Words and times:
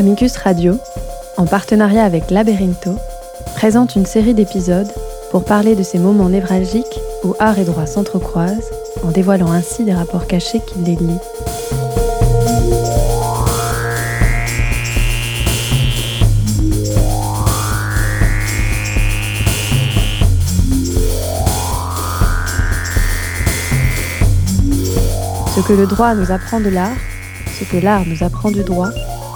Amicus 0.00 0.38
Radio, 0.38 0.78
en 1.36 1.44
partenariat 1.44 2.04
avec 2.04 2.30
Laberinto, 2.30 2.96
présente 3.54 3.96
une 3.96 4.06
série 4.06 4.32
d'épisodes 4.32 4.90
pour 5.30 5.44
parler 5.44 5.76
de 5.76 5.82
ces 5.82 5.98
moments 5.98 6.30
névralgiques 6.30 6.98
où 7.22 7.34
art 7.38 7.58
et 7.58 7.66
droit 7.66 7.84
s'entrecroisent, 7.84 8.70
en 9.06 9.10
dévoilant 9.10 9.52
ainsi 9.52 9.84
des 9.84 9.92
rapports 9.92 10.26
cachés 10.26 10.62
qui 10.66 10.78
les 10.78 10.96
lient. 10.96 11.20
Ce 25.54 25.60
que 25.60 25.74
le 25.74 25.86
droit 25.86 26.14
nous 26.14 26.32
apprend 26.32 26.58
de 26.60 26.70
l'art, 26.70 26.96
ce 27.58 27.64
que 27.64 27.76
l'art 27.76 28.06
nous 28.06 28.24
apprend 28.24 28.50
du 28.50 28.64
droit, 28.64 28.88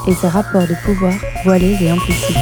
et 0.06 0.14
ses 0.14 0.28
rapports 0.28 0.66
de 0.66 0.74
pouvoir 0.84 1.14
voilés 1.44 1.76
et 1.80 1.90
implicites. 1.90 2.36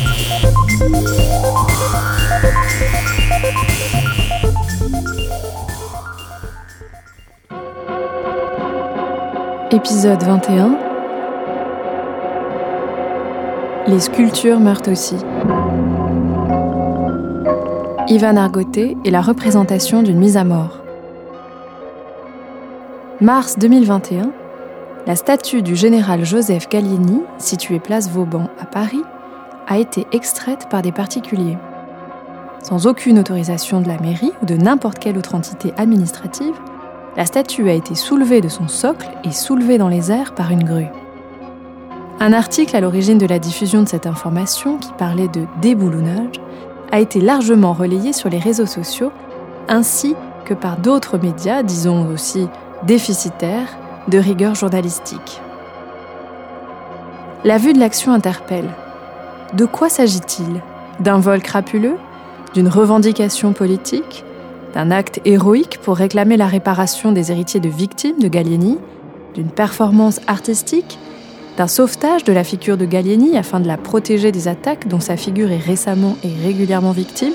Épisode 9.70 10.22
21 10.22 10.78
Les 13.86 14.00
sculptures 14.00 14.60
meurent 14.60 14.82
aussi. 14.86 15.16
Ivan 18.08 18.36
Argoté 18.36 18.96
et 19.04 19.10
la 19.10 19.22
représentation 19.22 20.02
d'une 20.02 20.18
mise 20.18 20.36
à 20.36 20.44
mort. 20.44 20.82
Mars 23.20 23.58
2021, 23.58 24.32
la 25.06 25.16
statue 25.16 25.62
du 25.62 25.74
général 25.74 26.24
Joseph 26.24 26.68
Gallieni, 26.68 27.22
située 27.38 27.80
place 27.80 28.08
Vauban 28.08 28.48
à 28.60 28.66
Paris, 28.66 29.02
a 29.66 29.78
été 29.78 30.06
extraite 30.12 30.68
par 30.70 30.82
des 30.82 30.92
particuliers. 30.92 31.58
Sans 32.62 32.86
aucune 32.86 33.18
autorisation 33.18 33.80
de 33.80 33.88
la 33.88 33.98
mairie 33.98 34.32
ou 34.42 34.46
de 34.46 34.54
n'importe 34.54 35.00
quelle 35.00 35.18
autre 35.18 35.34
entité 35.34 35.72
administrative, 35.76 36.54
la 37.16 37.26
statue 37.26 37.68
a 37.68 37.72
été 37.72 37.96
soulevée 37.96 38.40
de 38.40 38.48
son 38.48 38.68
socle 38.68 39.10
et 39.24 39.32
soulevée 39.32 39.76
dans 39.76 39.88
les 39.88 40.12
airs 40.12 40.34
par 40.34 40.52
une 40.52 40.62
grue. 40.62 40.88
Un 42.20 42.32
article 42.32 42.76
à 42.76 42.80
l'origine 42.80 43.18
de 43.18 43.26
la 43.26 43.40
diffusion 43.40 43.82
de 43.82 43.88
cette 43.88 44.06
information, 44.06 44.78
qui 44.78 44.92
parlait 44.92 45.28
de 45.28 45.46
déboulonnage, 45.60 46.40
a 46.92 47.00
été 47.00 47.20
largement 47.20 47.72
relayé 47.72 48.12
sur 48.12 48.30
les 48.30 48.38
réseaux 48.38 48.66
sociaux, 48.66 49.10
ainsi 49.68 50.14
que 50.44 50.54
par 50.54 50.76
d'autres 50.76 51.18
médias, 51.18 51.64
disons 51.64 52.06
aussi 52.08 52.46
déficitaires, 52.84 53.78
de 54.08 54.18
rigueur 54.18 54.54
journalistique. 54.54 55.40
La 57.44 57.58
vue 57.58 57.72
de 57.72 57.78
l'action 57.78 58.12
interpelle. 58.12 58.68
De 59.54 59.64
quoi 59.64 59.88
s'agit-il? 59.88 60.60
D'un 61.00 61.18
vol 61.18 61.40
crapuleux? 61.40 61.96
D'une 62.54 62.68
revendication 62.68 63.52
politique? 63.52 64.24
D'un 64.74 64.90
acte 64.90 65.20
héroïque 65.24 65.78
pour 65.82 65.96
réclamer 65.96 66.36
la 66.36 66.46
réparation 66.46 67.12
des 67.12 67.30
héritiers 67.30 67.60
de 67.60 67.68
victimes 67.68 68.18
de 68.18 68.28
Gallieni? 68.28 68.78
D'une 69.34 69.50
performance 69.50 70.20
artistique? 70.26 70.98
D'un 71.56 71.68
sauvetage 71.68 72.24
de 72.24 72.32
la 72.32 72.44
figure 72.44 72.76
de 72.76 72.86
Gallieni 72.86 73.36
afin 73.36 73.60
de 73.60 73.66
la 73.66 73.76
protéger 73.76 74.32
des 74.32 74.48
attaques 74.48 74.88
dont 74.88 75.00
sa 75.00 75.16
figure 75.16 75.52
est 75.52 75.58
récemment 75.58 76.16
et 76.24 76.32
régulièrement 76.44 76.92
victime? 76.92 77.34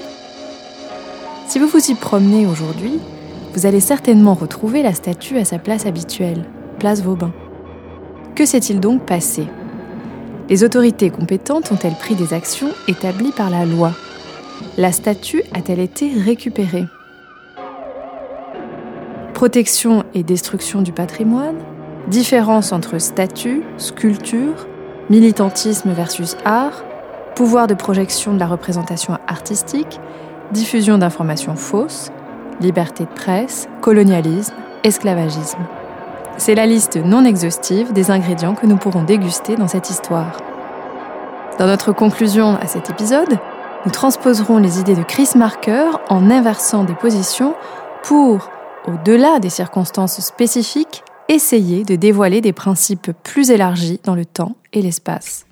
Si 1.47 1.59
vous 1.59 1.67
vous 1.67 1.91
y 1.91 1.95
promenez 1.95 2.45
aujourd'hui, 2.45 2.99
vous 3.53 3.65
allez 3.65 3.79
certainement 3.79 4.33
retrouver 4.33 4.83
la 4.83 4.93
statue 4.93 5.38
à 5.38 5.45
sa 5.45 5.59
place 5.59 5.85
habituelle, 5.85 6.45
place 6.78 7.02
Vauban. 7.02 7.31
Que 8.36 8.45
s'est-il 8.45 8.80
donc 8.80 9.06
passé? 9.06 9.47
Les 10.50 10.63
autorités 10.63 11.09
compétentes 11.09 11.72
ont-elles 11.72 11.96
pris 11.96 12.16
des 12.16 12.34
actions 12.34 12.69
établies 12.88 13.31
par 13.31 13.50
la 13.50 13.66
loi? 13.66 13.91
La 14.78 14.91
statue 14.91 15.44
a-t-elle 15.53 15.79
été 15.79 16.12
récupérée? 16.13 16.85
Protection 19.34 20.03
et 20.13 20.24
destruction 20.24 20.81
du 20.81 20.91
patrimoine? 20.91 21.57
Différence 22.07 22.72
entre 22.72 22.97
statue, 22.97 23.63
sculpture, 23.78 24.68
militantisme 25.09 25.91
versus 25.91 26.38
art, 26.46 26.84
pouvoir 27.35 27.68
de 27.68 27.74
projection 27.74 28.34
de 28.34 28.40
la 28.40 28.47
représentation 28.47 29.18
artistique, 29.28 30.00
diffusion 30.51 30.97
d'informations 30.97 31.56
fausses, 31.56 32.12
liberté 32.62 33.03
de 33.03 33.09
presse, 33.09 33.68
colonialisme, 33.81 34.53
esclavagisme? 34.84 35.59
C'est 36.38 36.53
la 36.53 36.68
liste 36.68 36.98
non 36.98 37.25
exhaustive 37.25 37.94
des 37.94 38.12
ingrédients 38.12 38.53
que 38.53 38.68
nous 38.68 38.78
pourrons 38.78 39.03
déguster 39.03 39.56
dans 39.56 39.68
cette 39.68 39.90
histoire. 39.90 40.38
Dans 41.58 41.66
notre 41.66 41.92
conclusion 41.92 42.56
à 42.62 42.68
cet 42.68 42.92
épisode, 42.92 43.40
nous 43.86 43.92
transposerons 43.92 44.59
les 44.59 44.80
idées 44.80 44.96
de 44.96 45.02
Chris 45.02 45.30
Marker 45.36 45.90
en 46.09 46.30
inversant 46.30 46.84
des 46.84 46.94
positions 46.94 47.56
pour, 48.03 48.52
au-delà 48.86 49.40
des 49.40 49.50
circonstances 49.50 50.22
spécifiques, 50.22 51.03
essayer 51.28 51.84
de 51.84 51.96
dévoiler 51.96 52.40
des 52.40 52.54
principes 52.54 53.12
plus 53.24 53.50
élargis 53.50 54.00
dans 54.04 54.16
le 54.16 54.25
temps 54.25 54.56
et 54.74 54.84
l'espace. 54.84 55.47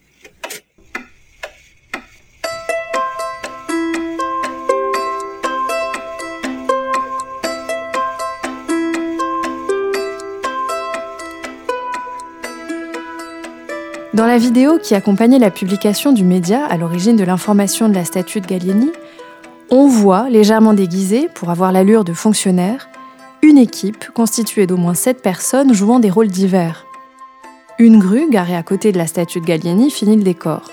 Dans 14.16 14.28
la 14.28 14.38
vidéo 14.38 14.80
qui 14.82 14.96
accompagnait 14.96 15.40
la 15.40 15.52
publication 15.52 16.14
du 16.14 16.24
média 16.24 16.66
à 16.66 16.78
l'origine 16.78 17.18
de 17.18 17.26
l'information 17.26 17.90
de 17.90 17.96
la 17.96 18.06
statue 18.06 18.40
de 18.40 18.48
Gallieni, 18.48 18.90
on 19.70 19.90
voit, 19.90 20.30
légèrement 20.30 20.72
déguisée 20.72 21.28
pour 21.36 21.50
avoir 21.50 21.74
l'allure 21.74 22.06
de 22.06 22.14
fonctionnaire, 22.14 22.88
une 23.42 23.58
équipe 23.58 24.10
constituée 24.14 24.68
d'au 24.68 24.78
moins 24.78 24.94
sept 24.94 25.22
personnes 25.22 25.74
jouant 25.74 26.00
des 26.00 26.10
rôles 26.10 26.30
divers. 26.30 26.86
Une 27.78 28.00
grue 28.00 28.30
garée 28.30 28.56
à 28.56 28.64
côté 28.64 28.94
de 28.94 28.98
la 28.98 29.06
statue 29.06 29.42
de 29.42 29.46
Gallieni 29.46 29.92
finit 29.92 30.16
le 30.16 30.24
décor. 30.24 30.72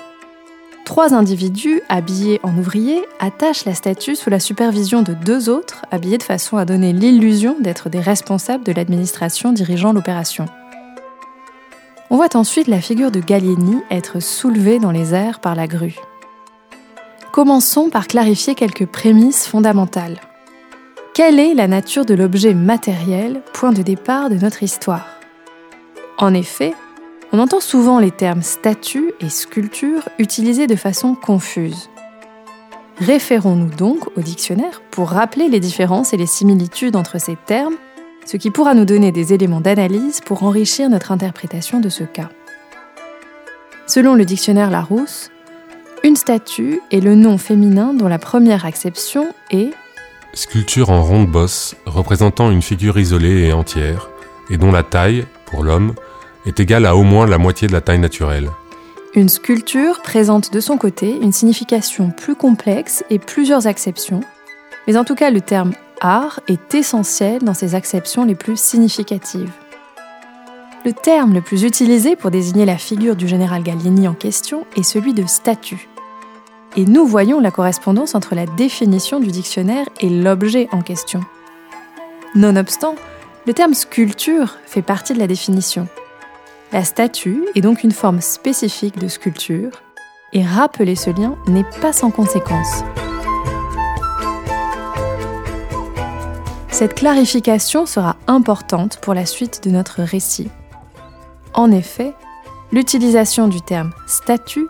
Trois 0.85 1.13
individus 1.13 1.81
habillés 1.89 2.39
en 2.43 2.57
ouvriers 2.57 3.03
attachent 3.19 3.65
la 3.65 3.73
statue 3.73 4.15
sous 4.15 4.29
la 4.29 4.39
supervision 4.39 5.01
de 5.01 5.13
deux 5.13 5.49
autres 5.49 5.81
habillés 5.91 6.17
de 6.17 6.23
façon 6.23 6.55
à 6.55 6.63
donner 6.63 6.93
l'illusion 6.93 7.57
d'être 7.59 7.89
des 7.89 7.99
responsables 7.99 8.63
de 8.63 8.71
l'administration 8.71 9.51
dirigeant 9.51 9.91
l'opération. 9.91 10.45
On 12.13 12.17
voit 12.17 12.35
ensuite 12.35 12.67
la 12.67 12.79
figure 12.79 13.09
de 13.09 13.19
Gallieni 13.19 13.77
être 13.89 14.19
soulevée 14.19 14.77
dans 14.77 14.91
les 14.91 15.15
airs 15.15 15.39
par 15.39 15.55
la 15.55 15.65
grue. 15.65 15.95
Commençons 17.31 17.89
par 17.89 18.05
clarifier 18.05 18.53
quelques 18.53 18.85
prémices 18.85 19.47
fondamentales. 19.47 20.21
Quelle 21.15 21.39
est 21.39 21.55
la 21.55 21.67
nature 21.67 22.05
de 22.05 22.13
l'objet 22.13 22.53
matériel, 22.53 23.41
point 23.51 23.71
de 23.71 23.81
départ 23.81 24.29
de 24.29 24.35
notre 24.35 24.61
histoire? 24.61 25.07
En 26.19 26.35
effet, 26.35 26.75
on 27.31 27.39
entend 27.39 27.59
souvent 27.59 27.97
les 27.97 28.11
termes 28.11 28.43
statue 28.43 29.11
et 29.19 29.29
sculpture 29.29 30.07
utilisés 30.19 30.67
de 30.67 30.75
façon 30.75 31.15
confuse. 31.15 31.89
Référons-nous 32.99 33.75
donc 33.75 34.15
au 34.15 34.21
dictionnaire 34.21 34.83
pour 34.91 35.09
rappeler 35.09 35.49
les 35.49 35.59
différences 35.59 36.13
et 36.13 36.17
les 36.17 36.27
similitudes 36.27 36.95
entre 36.95 37.19
ces 37.19 37.37
termes 37.47 37.77
ce 38.25 38.37
qui 38.37 38.51
pourra 38.51 38.73
nous 38.73 38.85
donner 38.85 39.11
des 39.11 39.33
éléments 39.33 39.61
d'analyse 39.61 40.21
pour 40.21 40.43
enrichir 40.43 40.89
notre 40.89 41.11
interprétation 41.11 41.79
de 41.79 41.89
ce 41.89 42.03
cas. 42.03 42.29
Selon 43.85 44.15
le 44.15 44.25
dictionnaire 44.25 44.69
Larousse, 44.69 45.29
une 46.03 46.15
statue 46.15 46.81
est 46.91 46.99
le 46.99 47.15
nom 47.15 47.37
féminin 47.37 47.93
dont 47.93 48.07
la 48.07 48.19
première 48.19 48.65
acception 48.65 49.33
est 49.51 49.71
Sculpture 50.33 50.89
en 50.89 51.03
ronde 51.03 51.27
bosse 51.27 51.75
représentant 51.85 52.49
une 52.49 52.63
figure 52.63 52.97
isolée 52.97 53.43
et 53.43 53.53
entière, 53.53 54.09
et 54.49 54.57
dont 54.57 54.71
la 54.71 54.81
taille, 54.81 55.25
pour 55.45 55.63
l'homme, 55.63 55.93
est 56.45 56.59
égale 56.59 56.85
à 56.85 56.95
au 56.95 57.03
moins 57.03 57.27
la 57.27 57.37
moitié 57.37 57.67
de 57.67 57.73
la 57.73 57.81
taille 57.81 57.99
naturelle. 57.99 58.49
Une 59.15 59.29
sculpture 59.29 60.01
présente 60.01 60.51
de 60.51 60.59
son 60.59 60.77
côté 60.77 61.15
une 61.21 61.31
signification 61.31 62.09
plus 62.09 62.35
complexe 62.35 63.03
et 63.11 63.19
plusieurs 63.19 63.67
acceptions, 63.67 64.21
mais 64.87 64.97
en 64.97 65.03
tout 65.03 65.13
cas 65.13 65.29
le 65.29 65.41
terme 65.41 65.73
art 66.03 66.41
est 66.47 66.75
essentiel 66.75 67.41
dans 67.41 67.53
ses 67.53 67.75
acceptions 67.75 68.25
les 68.25 68.35
plus 68.35 68.59
significatives. 68.59 69.51
Le 70.85 70.91
terme 70.91 71.33
le 71.33 71.41
plus 71.41 71.63
utilisé 71.63 72.15
pour 72.15 72.29
désigner 72.29 72.65
la 72.65 72.77
figure 72.77 73.15
du 73.15 73.27
général 73.27 73.63
Gallieni 73.63 74.07
en 74.07 74.13
question 74.13 74.65
est 74.75 74.83
celui 74.83 75.13
de 75.13 75.25
statue. 75.25 75.87
Et 76.75 76.85
nous 76.85 77.05
voyons 77.05 77.39
la 77.39 77.51
correspondance 77.51 78.15
entre 78.15 78.35
la 78.35 78.45
définition 78.45 79.19
du 79.19 79.31
dictionnaire 79.31 79.87
et 80.01 80.09
l'objet 80.09 80.67
en 80.71 80.81
question. 80.81 81.21
Nonobstant, 82.35 82.95
le 83.47 83.53
terme 83.53 83.73
sculpture 83.73 84.57
fait 84.65 84.81
partie 84.81 85.13
de 85.13 85.19
la 85.19 85.27
définition. 85.27 85.87
La 86.73 86.83
statue 86.83 87.45
est 87.55 87.61
donc 87.61 87.83
une 87.83 87.91
forme 87.91 88.19
spécifique 88.19 88.97
de 88.97 89.07
sculpture, 89.07 89.69
et 90.33 90.43
rappeler 90.43 90.95
ce 90.95 91.11
lien 91.11 91.35
n'est 91.47 91.65
pas 91.79 91.93
sans 91.93 92.09
conséquence. 92.09 92.83
Cette 96.73 96.95
clarification 96.95 97.85
sera 97.85 98.15
importante 98.25 98.97
pour 98.97 99.13
la 99.13 99.27
suite 99.27 99.63
de 99.63 99.69
notre 99.69 100.01
récit. 100.01 100.49
En 101.53 101.69
effet, 101.69 102.15
l'utilisation 102.71 103.47
du 103.47 103.61
terme 103.61 103.91
statut 104.07 104.67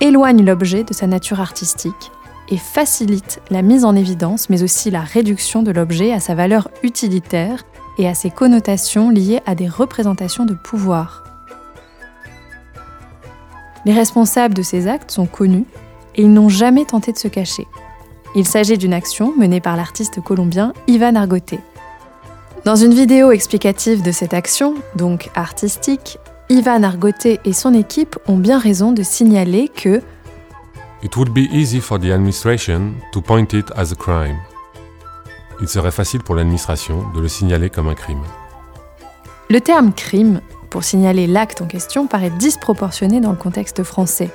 éloigne 0.00 0.46
l'objet 0.46 0.82
de 0.82 0.94
sa 0.94 1.06
nature 1.06 1.40
artistique 1.40 2.10
et 2.48 2.56
facilite 2.56 3.42
la 3.50 3.60
mise 3.60 3.84
en 3.84 3.94
évidence, 3.94 4.48
mais 4.48 4.62
aussi 4.62 4.90
la 4.90 5.02
réduction 5.02 5.62
de 5.62 5.70
l'objet 5.72 6.14
à 6.14 6.20
sa 6.20 6.34
valeur 6.34 6.70
utilitaire 6.82 7.64
et 7.98 8.08
à 8.08 8.14
ses 8.14 8.30
connotations 8.30 9.10
liées 9.10 9.42
à 9.44 9.54
des 9.54 9.68
représentations 9.68 10.46
de 10.46 10.54
pouvoir. 10.54 11.22
Les 13.84 13.92
responsables 13.92 14.54
de 14.54 14.62
ces 14.62 14.88
actes 14.88 15.10
sont 15.10 15.26
connus 15.26 15.66
et 16.14 16.22
ils 16.22 16.32
n'ont 16.32 16.48
jamais 16.48 16.86
tenté 16.86 17.12
de 17.12 17.18
se 17.18 17.28
cacher. 17.28 17.66
Il 18.34 18.46
s'agit 18.46 18.78
d'une 18.78 18.94
action 18.94 19.34
menée 19.36 19.60
par 19.60 19.76
l'artiste 19.76 20.22
colombien 20.22 20.72
Ivan 20.86 21.16
Argote. 21.16 21.54
Dans 22.64 22.76
une 22.76 22.94
vidéo 22.94 23.30
explicative 23.30 24.02
de 24.02 24.10
cette 24.10 24.32
action, 24.32 24.74
donc 24.96 25.30
artistique, 25.34 26.18
Ivan 26.48 26.82
Argote 26.82 27.26
et 27.26 27.52
son 27.52 27.74
équipe 27.74 28.18
ont 28.28 28.38
bien 28.38 28.58
raison 28.58 28.92
de 28.92 29.02
signaler 29.02 29.68
que 29.68 30.00
It 31.02 31.16
would 31.16 31.30
be 31.30 31.52
easy 31.52 31.80
for 31.80 31.98
the 31.98 32.10
administration 32.10 32.94
to 33.12 33.20
point 33.20 33.52
it 33.52 33.70
as 33.76 33.92
a 33.92 33.96
crime. 33.96 34.38
Il 35.60 35.68
serait 35.68 35.90
facile 35.90 36.22
pour 36.22 36.34
l'administration 36.34 37.04
de 37.14 37.20
le 37.20 37.28
signaler 37.28 37.68
comme 37.68 37.88
un 37.88 37.94
crime. 37.94 38.22
Le 39.50 39.60
terme 39.60 39.92
crime 39.92 40.40
pour 40.70 40.84
signaler 40.84 41.26
l'acte 41.26 41.60
en 41.60 41.66
question 41.66 42.06
paraît 42.06 42.30
disproportionné 42.30 43.20
dans 43.20 43.32
le 43.32 43.36
contexte 43.36 43.82
français. 43.82 44.30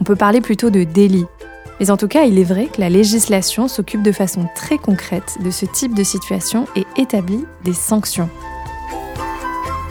On 0.00 0.04
peut 0.04 0.16
parler 0.16 0.40
plutôt 0.40 0.70
de 0.70 0.82
délit. 0.82 1.26
Mais 1.82 1.90
en 1.90 1.96
tout 1.96 2.06
cas, 2.06 2.22
il 2.22 2.38
est 2.38 2.44
vrai 2.44 2.66
que 2.66 2.80
la 2.80 2.88
législation 2.88 3.66
s'occupe 3.66 4.04
de 4.04 4.12
façon 4.12 4.46
très 4.54 4.78
concrète 4.78 5.38
de 5.44 5.50
ce 5.50 5.66
type 5.66 5.96
de 5.96 6.04
situation 6.04 6.68
et 6.76 6.86
établit 6.96 7.44
des 7.64 7.72
sanctions. 7.72 8.30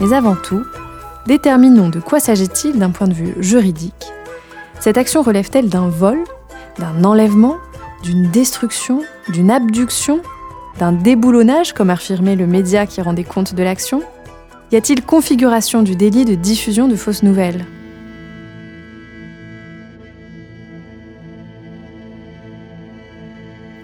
Mais 0.00 0.14
avant 0.14 0.34
tout, 0.34 0.62
déterminons 1.26 1.90
de 1.90 2.00
quoi 2.00 2.18
s'agit-il 2.18 2.78
d'un 2.78 2.88
point 2.88 3.08
de 3.08 3.12
vue 3.12 3.34
juridique. 3.40 4.10
Cette 4.80 4.96
action 4.96 5.20
relève-t-elle 5.20 5.68
d'un 5.68 5.90
vol, 5.90 6.24
d'un 6.78 7.04
enlèvement, 7.04 7.58
d'une 8.02 8.30
destruction, 8.30 9.02
d'une 9.28 9.50
abduction, 9.50 10.22
d'un 10.78 10.92
déboulonnage, 10.92 11.74
comme 11.74 11.90
affirmait 11.90 12.36
le 12.36 12.46
média 12.46 12.86
qui 12.86 13.02
rendait 13.02 13.22
compte 13.22 13.54
de 13.54 13.62
l'action? 13.62 14.00
Y 14.70 14.76
a-t-il 14.76 15.04
configuration 15.04 15.82
du 15.82 15.94
délit 15.94 16.24
de 16.24 16.36
diffusion 16.36 16.88
de 16.88 16.96
fausses 16.96 17.22
nouvelles? 17.22 17.66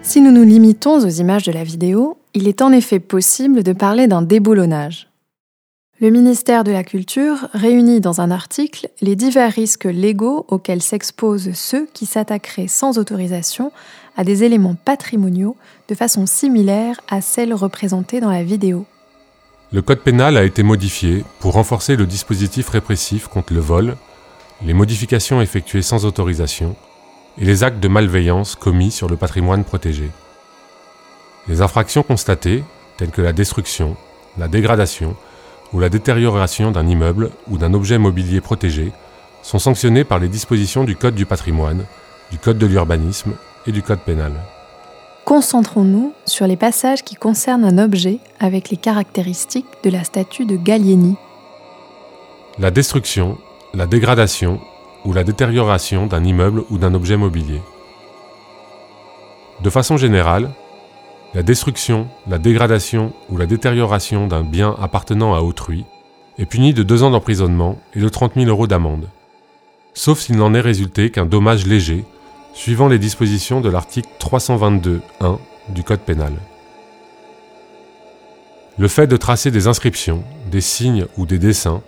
Si 0.09 0.21
nous 0.21 0.31
nous 0.31 0.43
limitons 0.43 1.05
aux 1.05 1.07
images 1.07 1.43
de 1.43 1.51
la 1.51 1.63
vidéo, 1.63 2.17
il 2.33 2.47
est 2.47 2.63
en 2.63 2.71
effet 2.71 2.99
possible 2.99 3.61
de 3.61 3.73
parler 3.73 4.07
d'un 4.07 4.23
déboulonnage. 4.23 5.07
Le 6.01 6.09
ministère 6.09 6.63
de 6.63 6.71
la 6.71 6.83
Culture 6.83 7.47
réunit 7.53 8.01
dans 8.01 8.19
un 8.19 8.31
article 8.31 8.89
les 9.01 9.15
divers 9.15 9.53
risques 9.53 9.83
légaux 9.85 10.47
auxquels 10.47 10.81
s'exposent 10.81 11.51
ceux 11.53 11.87
qui 11.93 12.07
s'attaqueraient 12.07 12.67
sans 12.67 12.97
autorisation 12.97 13.71
à 14.17 14.23
des 14.23 14.43
éléments 14.43 14.73
patrimoniaux 14.73 15.55
de 15.89 15.93
façon 15.93 16.25
similaire 16.25 16.99
à 17.07 17.21
celle 17.21 17.53
représentée 17.53 18.19
dans 18.19 18.31
la 18.31 18.41
vidéo. 18.41 18.87
Le 19.71 19.83
Code 19.83 19.99
pénal 19.99 20.37
a 20.37 20.43
été 20.43 20.63
modifié 20.63 21.23
pour 21.39 21.53
renforcer 21.53 21.95
le 21.95 22.07
dispositif 22.07 22.69
répressif 22.69 23.27
contre 23.27 23.53
le 23.53 23.59
vol, 23.59 23.95
les 24.65 24.73
modifications 24.73 25.39
effectuées 25.39 25.83
sans 25.83 26.05
autorisation 26.05 26.75
et 27.39 27.45
les 27.45 27.63
actes 27.63 27.79
de 27.79 27.87
malveillance 27.87 28.55
commis 28.55 28.91
sur 28.91 29.07
le 29.07 29.15
patrimoine 29.15 29.63
protégé. 29.63 30.11
Les 31.47 31.61
infractions 31.61 32.03
constatées, 32.03 32.63
telles 32.97 33.11
que 33.11 33.21
la 33.21 33.33
destruction, 33.33 33.95
la 34.37 34.47
dégradation 34.47 35.15
ou 35.73 35.79
la 35.79 35.89
détérioration 35.89 36.71
d'un 36.71 36.87
immeuble 36.87 37.31
ou 37.49 37.57
d'un 37.57 37.73
objet 37.73 37.97
mobilier 37.97 38.41
protégé, 38.41 38.91
sont 39.41 39.59
sanctionnées 39.59 40.03
par 40.03 40.19
les 40.19 40.27
dispositions 40.27 40.83
du 40.83 40.95
Code 40.95 41.15
du 41.15 41.25
patrimoine, 41.25 41.85
du 42.31 42.37
Code 42.37 42.57
de 42.57 42.65
l'urbanisme 42.65 43.33
et 43.65 43.71
du 43.71 43.81
Code 43.81 43.99
pénal. 43.99 44.33
Concentrons-nous 45.25 46.13
sur 46.25 46.47
les 46.47 46.57
passages 46.57 47.03
qui 47.03 47.15
concernent 47.15 47.63
un 47.63 47.77
objet 47.77 48.19
avec 48.39 48.69
les 48.69 48.77
caractéristiques 48.77 49.67
de 49.83 49.89
la 49.89 50.03
statue 50.03 50.45
de 50.45 50.57
Gallieni. 50.57 51.15
La 52.57 52.71
destruction, 52.71 53.37
la 53.73 53.85
dégradation 53.85 54.59
ou 55.05 55.13
la 55.13 55.23
détérioration 55.23 56.07
d'un 56.07 56.23
immeuble 56.23 56.63
ou 56.69 56.77
d'un 56.77 56.93
objet 56.93 57.17
mobilier. 57.17 57.61
De 59.61 59.69
façon 59.69 59.97
générale, 59.97 60.49
la 61.33 61.43
destruction, 61.43 62.07
la 62.27 62.37
dégradation 62.37 63.13
ou 63.29 63.37
la 63.37 63.45
détérioration 63.45 64.27
d'un 64.27 64.43
bien 64.43 64.75
appartenant 64.81 65.35
à 65.35 65.41
autrui 65.41 65.85
est 66.37 66.45
punie 66.45 66.73
de 66.73 66.83
deux 66.83 67.03
ans 67.03 67.11
d'emprisonnement 67.11 67.77
et 67.93 67.99
de 67.99 68.09
30 68.09 68.35
000 68.35 68.47
euros 68.47 68.67
d'amende, 68.67 69.09
sauf 69.93 70.19
s'il 70.19 70.37
n'en 70.37 70.53
est 70.53 70.61
résulté 70.61 71.11
qu'un 71.11 71.25
dommage 71.25 71.67
léger, 71.67 72.05
suivant 72.53 72.87
les 72.87 72.99
dispositions 72.99 73.61
de 73.61 73.69
l'article 73.69 74.09
322.1 74.19 75.37
du 75.69 75.83
Code 75.83 75.99
pénal. 75.99 76.33
Le 78.77 78.87
fait 78.87 79.07
de 79.07 79.17
tracer 79.17 79.51
des 79.51 79.67
inscriptions, 79.67 80.23
des 80.49 80.61
signes 80.61 81.05
ou 81.17 81.25
des 81.25 81.37
dessins, 81.37 81.81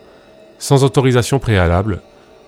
sans 0.60 0.84
autorisation 0.84 1.40
préalable, 1.40 2.02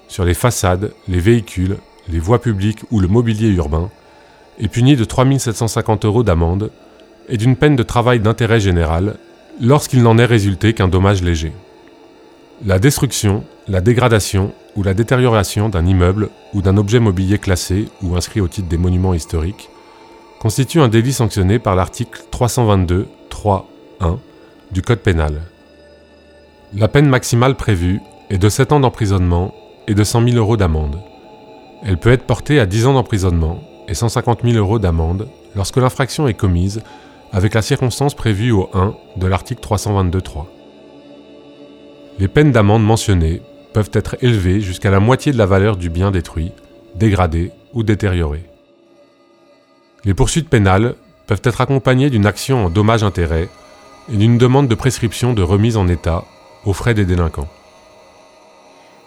sur 0.07 0.25
les 0.25 0.33
façades, 0.33 0.93
les 1.07 1.19
véhicules, 1.19 1.77
les 2.09 2.19
voies 2.19 2.41
publiques 2.41 2.83
ou 2.91 2.99
le 2.99 3.07
mobilier 3.07 3.49
urbain, 3.49 3.89
est 4.59 4.67
puni 4.67 4.95
de 4.95 5.05
3 5.05 5.39
750 5.39 6.05
euros 6.05 6.23
d'amende 6.23 6.71
et 7.29 7.37
d'une 7.37 7.55
peine 7.55 7.75
de 7.75 7.83
travail 7.83 8.19
d'intérêt 8.19 8.59
général 8.59 9.15
lorsqu'il 9.61 10.03
n'en 10.03 10.17
est 10.17 10.25
résulté 10.25 10.73
qu'un 10.73 10.87
dommage 10.87 11.23
léger. 11.23 11.53
La 12.65 12.79
destruction, 12.79 13.43
la 13.67 13.81
dégradation 13.81 14.53
ou 14.75 14.83
la 14.83 14.93
détérioration 14.93 15.69
d'un 15.69 15.85
immeuble 15.85 16.29
ou 16.53 16.61
d'un 16.61 16.77
objet 16.77 16.99
mobilier 16.99 17.37
classé 17.37 17.87
ou 18.01 18.15
inscrit 18.15 18.41
au 18.41 18.47
titre 18.47 18.67
des 18.67 18.77
monuments 18.77 19.13
historiques 19.13 19.69
constitue 20.39 20.81
un 20.81 20.89
délit 20.89 21.13
sanctionné 21.13 21.59
par 21.59 21.75
l'article 21.75 22.21
322 22.31 23.07
3.1 23.29 24.17
du 24.71 24.81
Code 24.81 24.99
pénal. 24.99 25.41
La 26.75 26.87
peine 26.87 27.07
maximale 27.07 27.55
prévue 27.55 28.01
est 28.29 28.37
de 28.37 28.49
7 28.49 28.71
ans 28.73 28.79
d'emprisonnement 28.79 29.53
et 29.87 29.95
de 29.95 30.03
100 30.03 30.29
000 30.29 30.37
euros 30.37 30.57
d'amende. 30.57 30.99
Elle 31.85 31.97
peut 31.97 32.11
être 32.11 32.23
portée 32.23 32.59
à 32.59 32.65
10 32.65 32.87
ans 32.87 32.93
d'emprisonnement 32.93 33.61
et 33.87 33.93
150 33.93 34.41
000 34.43 34.57
euros 34.57 34.79
d'amende 34.79 35.27
lorsque 35.55 35.77
l'infraction 35.77 36.27
est 36.27 36.33
commise 36.33 36.81
avec 37.31 37.53
la 37.53 37.61
circonstance 37.61 38.13
prévue 38.13 38.51
au 38.51 38.69
1 38.73 38.95
de 39.17 39.27
l'article 39.27 39.61
322.3. 39.61 40.45
Les 42.19 42.27
peines 42.27 42.51
d'amende 42.51 42.83
mentionnées 42.83 43.41
peuvent 43.73 43.89
être 43.93 44.15
élevées 44.21 44.61
jusqu'à 44.61 44.91
la 44.91 44.99
moitié 44.99 45.31
de 45.31 45.37
la 45.37 45.47
valeur 45.47 45.77
du 45.77 45.89
bien 45.89 46.11
détruit, 46.11 46.51
dégradé 46.95 47.51
ou 47.73 47.83
détérioré. 47.83 48.45
Les 50.05 50.13
poursuites 50.13 50.49
pénales 50.49 50.95
peuvent 51.25 51.41
être 51.43 51.61
accompagnées 51.61 52.09
d'une 52.09 52.27
action 52.27 52.65
en 52.65 52.69
dommage-intérêt 52.69 53.49
et 54.11 54.17
d'une 54.17 54.37
demande 54.37 54.67
de 54.67 54.75
prescription 54.75 55.33
de 55.33 55.41
remise 55.41 55.77
en 55.77 55.87
état 55.87 56.25
aux 56.65 56.73
frais 56.73 56.93
des 56.93 57.05
délinquants. 57.05 57.49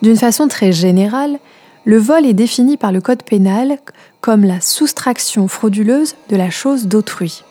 D'une 0.03 0.17
façon 0.17 0.49
très 0.49 0.73
générale, 0.73 1.38
le 1.85 1.99
vol 1.99 2.26
est 2.26 2.35
défini 2.35 2.76
par 2.76 2.93
le 2.93 3.00
Code 3.00 3.23
pénal 3.23 3.79
comme 4.21 4.45
la 4.45 4.61
soustraction 4.61 5.49
frauduleuse 5.49 6.17
de 6.29 6.37
la 6.37 6.50
chose 6.50 6.87
d'autrui. 6.87 7.45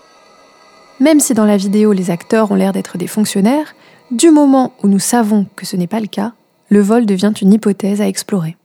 Même 0.99 1.19
si 1.19 1.33
dans 1.33 1.45
la 1.45 1.57
vidéo 1.57 1.91
les 1.91 2.11
acteurs 2.11 2.51
ont 2.51 2.55
l'air 2.55 2.73
d'être 2.73 2.97
des 2.97 3.07
fonctionnaires, 3.07 3.75
du 4.11 4.29
moment 4.29 4.73
où 4.83 4.87
nous 4.87 4.99
savons 4.99 5.47
que 5.55 5.65
ce 5.65 5.75
n'est 5.75 5.87
pas 5.87 5.99
le 5.99 6.07
cas, 6.07 6.33
le 6.69 6.81
vol 6.81 7.05
devient 7.05 7.33
une 7.41 7.53
hypothèse 7.53 8.01
à 8.01 8.07
explorer. 8.07 8.57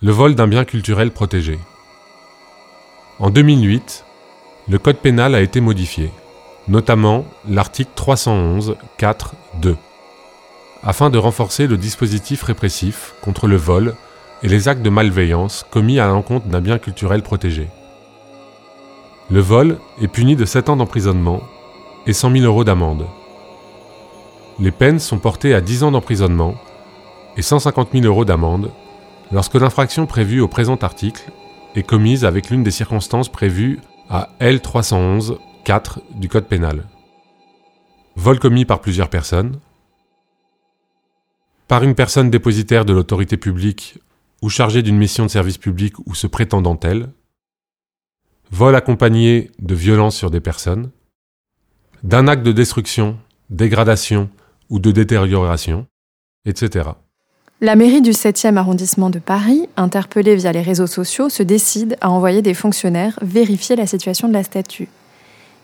Le 0.00 0.12
vol 0.12 0.34
d'un 0.34 0.46
bien 0.46 0.64
culturel 0.64 1.10
protégé. 1.10 1.58
En 3.18 3.30
2008, 3.30 4.04
le 4.68 4.78
Code 4.78 4.98
pénal 4.98 5.34
a 5.34 5.40
été 5.40 5.60
modifié, 5.60 6.10
notamment 6.68 7.24
l'article 7.48 7.90
311 7.94 8.76
4.2 8.98 9.76
afin 10.88 11.10
de 11.10 11.18
renforcer 11.18 11.66
le 11.66 11.76
dispositif 11.76 12.42
répressif 12.42 13.12
contre 13.20 13.46
le 13.46 13.56
vol 13.56 13.94
et 14.42 14.48
les 14.48 14.68
actes 14.68 14.80
de 14.80 14.88
malveillance 14.88 15.66
commis 15.70 16.00
à 16.00 16.06
l'encontre 16.06 16.46
d'un 16.46 16.62
bien 16.62 16.78
culturel 16.78 17.22
protégé. 17.22 17.68
Le 19.30 19.40
vol 19.40 19.76
est 20.00 20.08
puni 20.08 20.34
de 20.34 20.46
7 20.46 20.70
ans 20.70 20.76
d'emprisonnement 20.76 21.42
et 22.06 22.14
100 22.14 22.32
000 22.32 22.44
euros 22.46 22.64
d'amende. 22.64 23.04
Les 24.58 24.70
peines 24.70 24.98
sont 24.98 25.18
portées 25.18 25.52
à 25.52 25.60
10 25.60 25.82
ans 25.82 25.90
d'emprisonnement 25.90 26.54
et 27.36 27.42
150 27.42 27.90
000 27.92 28.06
euros 28.06 28.24
d'amende 28.24 28.70
lorsque 29.30 29.56
l'infraction 29.56 30.06
prévue 30.06 30.40
au 30.40 30.48
présent 30.48 30.76
article 30.76 31.30
est 31.74 31.82
commise 31.82 32.24
avec 32.24 32.48
l'une 32.48 32.62
des 32.62 32.70
circonstances 32.70 33.28
prévues 33.28 33.78
à 34.08 34.30
L311 34.40 35.36
4 35.64 36.00
du 36.14 36.30
Code 36.30 36.46
pénal. 36.46 36.84
Vol 38.16 38.38
commis 38.38 38.64
par 38.64 38.80
plusieurs 38.80 39.10
personnes, 39.10 39.58
par 41.68 41.84
une 41.84 41.94
personne 41.94 42.30
dépositaire 42.30 42.86
de 42.86 42.94
l'autorité 42.94 43.36
publique 43.36 43.98
ou 44.42 44.48
chargée 44.48 44.82
d'une 44.82 44.96
mission 44.96 45.26
de 45.26 45.30
service 45.30 45.58
public 45.58 45.94
ou 46.06 46.14
se 46.14 46.26
prétendant 46.26 46.76
telle, 46.76 47.10
vol 48.50 48.74
accompagné 48.74 49.50
de 49.58 49.74
violence 49.74 50.16
sur 50.16 50.30
des 50.30 50.40
personnes, 50.40 50.90
d'un 52.02 52.26
acte 52.26 52.42
de 52.42 52.52
destruction, 52.52 53.18
dégradation 53.50 54.30
ou 54.70 54.78
de 54.78 54.90
détérioration, 54.90 55.86
etc. 56.46 56.90
La 57.60 57.74
mairie 57.74 58.02
du 58.02 58.12
7e 58.12 58.56
arrondissement 58.56 59.10
de 59.10 59.18
Paris, 59.18 59.68
interpellée 59.76 60.36
via 60.36 60.52
les 60.52 60.62
réseaux 60.62 60.86
sociaux, 60.86 61.28
se 61.28 61.42
décide 61.42 61.96
à 62.00 62.08
envoyer 62.08 62.40
des 62.40 62.54
fonctionnaires 62.54 63.18
vérifier 63.20 63.76
la 63.76 63.86
situation 63.86 64.28
de 64.28 64.32
la 64.32 64.44
statue. 64.44 64.88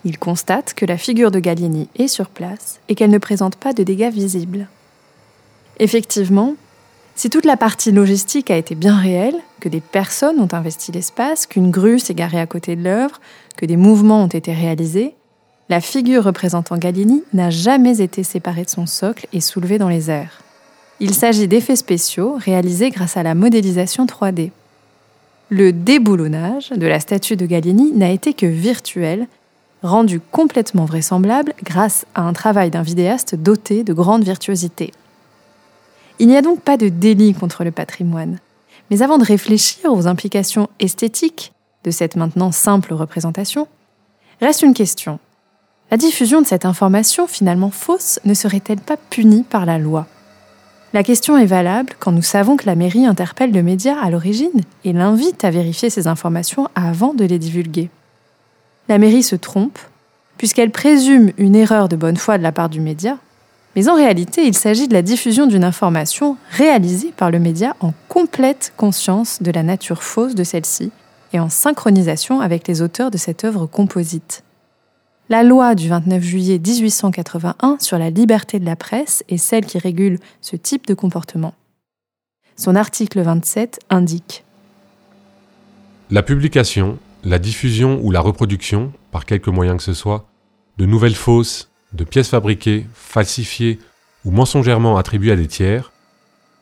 Ils 0.04 0.18
constatent 0.18 0.74
que 0.74 0.84
la 0.84 0.98
figure 0.98 1.30
de 1.30 1.38
Gallieni 1.38 1.88
est 1.96 2.08
sur 2.08 2.28
place 2.28 2.80
et 2.88 2.94
qu'elle 2.94 3.10
ne 3.10 3.18
présente 3.18 3.56
pas 3.56 3.72
de 3.72 3.84
dégâts 3.84 4.12
visibles. 4.12 4.66
Effectivement, 5.78 6.54
si 7.16 7.30
toute 7.30 7.44
la 7.44 7.56
partie 7.56 7.92
logistique 7.92 8.50
a 8.50 8.56
été 8.56 8.74
bien 8.74 8.96
réelle, 8.96 9.36
que 9.60 9.68
des 9.68 9.80
personnes 9.80 10.40
ont 10.40 10.48
investi 10.52 10.92
l'espace, 10.92 11.46
qu'une 11.46 11.70
grue 11.70 11.98
s'est 11.98 12.14
garée 12.14 12.40
à 12.40 12.46
côté 12.46 12.76
de 12.76 12.82
l'œuvre, 12.82 13.20
que 13.56 13.66
des 13.66 13.76
mouvements 13.76 14.22
ont 14.22 14.28
été 14.28 14.52
réalisés, 14.52 15.14
la 15.68 15.80
figure 15.80 16.24
représentant 16.24 16.76
Gallieni 16.76 17.22
n'a 17.32 17.50
jamais 17.50 18.00
été 18.00 18.22
séparée 18.22 18.64
de 18.64 18.70
son 18.70 18.86
socle 18.86 19.26
et 19.32 19.40
soulevée 19.40 19.78
dans 19.78 19.88
les 19.88 20.10
airs. 20.10 20.42
Il 21.00 21.14
s'agit 21.14 21.48
d'effets 21.48 21.76
spéciaux 21.76 22.36
réalisés 22.38 22.90
grâce 22.90 23.16
à 23.16 23.22
la 23.22 23.34
modélisation 23.34 24.06
3D. 24.06 24.50
Le 25.48 25.72
déboulonnage 25.72 26.70
de 26.70 26.86
la 26.86 27.00
statue 27.00 27.36
de 27.36 27.46
Gallieni 27.46 27.92
n'a 27.92 28.10
été 28.10 28.34
que 28.34 28.46
virtuel, 28.46 29.26
rendu 29.82 30.20
complètement 30.20 30.84
vraisemblable 30.84 31.54
grâce 31.62 32.06
à 32.14 32.22
un 32.22 32.32
travail 32.32 32.70
d'un 32.70 32.82
vidéaste 32.82 33.34
doté 33.34 33.84
de 33.84 33.92
grande 33.92 34.24
virtuosité. 34.24 34.92
Il 36.18 36.28
n'y 36.28 36.36
a 36.36 36.42
donc 36.42 36.60
pas 36.60 36.76
de 36.76 36.88
délit 36.88 37.34
contre 37.34 37.64
le 37.64 37.70
patrimoine. 37.70 38.38
Mais 38.90 39.02
avant 39.02 39.18
de 39.18 39.24
réfléchir 39.24 39.92
aux 39.92 40.06
implications 40.06 40.68
esthétiques 40.78 41.52
de 41.84 41.90
cette 41.90 42.16
maintenant 42.16 42.52
simple 42.52 42.94
représentation, 42.94 43.66
reste 44.40 44.62
une 44.62 44.74
question. 44.74 45.18
La 45.90 45.96
diffusion 45.96 46.40
de 46.40 46.46
cette 46.46 46.64
information 46.64 47.26
finalement 47.26 47.70
fausse 47.70 48.20
ne 48.24 48.34
serait-elle 48.34 48.80
pas 48.80 48.96
punie 48.96 49.42
par 49.42 49.66
la 49.66 49.78
loi? 49.78 50.06
La 50.92 51.02
question 51.02 51.36
est 51.36 51.46
valable 51.46 51.94
quand 51.98 52.12
nous 52.12 52.22
savons 52.22 52.56
que 52.56 52.66
la 52.66 52.76
mairie 52.76 53.06
interpelle 53.06 53.50
le 53.50 53.62
média 53.64 53.98
à 54.00 54.10
l'origine 54.10 54.60
et 54.84 54.92
l'invite 54.92 55.44
à 55.44 55.50
vérifier 55.50 55.90
ces 55.90 56.06
informations 56.06 56.68
avant 56.76 57.14
de 57.14 57.24
les 57.24 57.40
divulguer. 57.40 57.90
La 58.88 58.98
mairie 58.98 59.24
se 59.24 59.34
trompe, 59.34 59.78
puisqu'elle 60.38 60.70
présume 60.70 61.32
une 61.36 61.56
erreur 61.56 61.88
de 61.88 61.96
bonne 61.96 62.16
foi 62.16 62.38
de 62.38 62.44
la 62.44 62.52
part 62.52 62.68
du 62.68 62.80
média, 62.80 63.18
mais 63.76 63.88
en 63.88 63.94
réalité 63.94 64.46
il 64.46 64.54
s'agit 64.54 64.88
de 64.88 64.94
la 64.94 65.02
diffusion 65.02 65.46
d'une 65.46 65.64
information 65.64 66.36
réalisée 66.50 67.12
par 67.16 67.30
le 67.30 67.38
média 67.38 67.76
en 67.80 67.92
complète 68.08 68.72
conscience 68.76 69.42
de 69.42 69.50
la 69.50 69.62
nature 69.62 70.02
fausse 70.02 70.34
de 70.34 70.44
celle-ci 70.44 70.90
et 71.32 71.40
en 71.40 71.48
synchronisation 71.48 72.40
avec 72.40 72.68
les 72.68 72.80
auteurs 72.80 73.10
de 73.10 73.18
cette 73.18 73.44
œuvre 73.44 73.66
composite. 73.66 74.44
La 75.28 75.42
loi 75.42 75.74
du 75.74 75.88
29 75.88 76.22
juillet 76.22 76.58
1881 76.58 77.78
sur 77.80 77.98
la 77.98 78.10
liberté 78.10 78.60
de 78.60 78.66
la 78.66 78.76
presse 78.76 79.24
est 79.28 79.38
celle 79.38 79.64
qui 79.64 79.78
régule 79.78 80.18
ce 80.40 80.54
type 80.54 80.86
de 80.86 80.94
comportement. 80.94 81.54
Son 82.56 82.76
article 82.76 83.20
27 83.20 83.80
indique 83.90 84.44
La 86.10 86.22
publication, 86.22 86.98
la 87.24 87.38
diffusion 87.38 88.00
ou 88.02 88.10
la 88.10 88.20
reproduction, 88.20 88.92
par 89.10 89.24
quelque 89.24 89.50
moyen 89.50 89.76
que 89.76 89.82
ce 89.82 89.94
soit, 89.94 90.26
de 90.76 90.86
nouvelles 90.86 91.14
fausses, 91.14 91.70
de 91.94 92.04
pièces 92.04 92.28
fabriquées, 92.28 92.86
falsifiées 92.94 93.78
ou 94.24 94.30
mensongèrement 94.30 94.96
attribuées 94.96 95.32
à 95.32 95.36
des 95.36 95.46
tiers, 95.46 95.92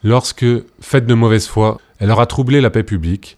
lorsque, 0.02 0.46
faite 0.80 1.06
de 1.06 1.14
mauvaise 1.14 1.46
foi, 1.46 1.80
elle 1.98 2.10
aura 2.10 2.26
troublé 2.26 2.60
la 2.60 2.70
paix 2.70 2.82
publique 2.82 3.36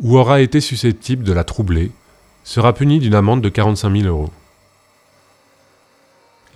ou 0.00 0.18
aura 0.18 0.40
été 0.40 0.60
susceptible 0.60 1.24
de 1.24 1.32
la 1.32 1.44
troubler, 1.44 1.90
sera 2.44 2.72
punie 2.72 2.98
d'une 2.98 3.14
amende 3.14 3.42
de 3.42 3.48
45 3.48 3.96
000 4.02 4.08
euros. 4.08 4.30